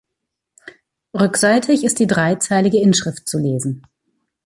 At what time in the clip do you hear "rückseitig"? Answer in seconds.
1.13-1.83